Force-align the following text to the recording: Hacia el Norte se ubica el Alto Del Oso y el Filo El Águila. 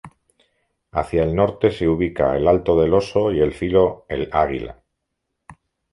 Hacia 0.93 1.21
el 1.21 1.35
Norte 1.35 1.69
se 1.69 1.87
ubica 1.87 2.35
el 2.35 2.47
Alto 2.47 2.81
Del 2.81 2.91
Oso 2.91 3.31
y 3.31 3.39
el 3.39 3.53
Filo 3.53 4.07
El 4.09 4.29
Águila. 4.33 4.81